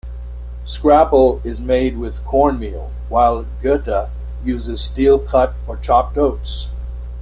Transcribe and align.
Scrapple 0.65 1.39
is 1.43 1.59
made 1.59 1.95
with 1.95 2.25
cornmeal 2.25 2.89
while 3.07 3.45
goetta 3.61 4.09
uses 4.43 4.81
steel-cut 4.81 5.53
or 5.67 5.77
chopped 5.77 6.17
oats. 6.17 6.69